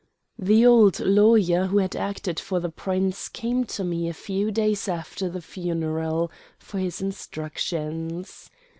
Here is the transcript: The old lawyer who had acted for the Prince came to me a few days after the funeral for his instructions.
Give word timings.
The 0.39 0.65
old 0.65 0.99
lawyer 0.99 1.67
who 1.67 1.77
had 1.77 1.95
acted 1.95 2.39
for 2.39 2.59
the 2.59 2.71
Prince 2.71 3.29
came 3.29 3.65
to 3.65 3.83
me 3.83 4.09
a 4.09 4.15
few 4.15 4.49
days 4.49 4.87
after 4.87 5.29
the 5.29 5.43
funeral 5.43 6.31
for 6.57 6.79
his 6.79 7.01
instructions. 7.01 8.49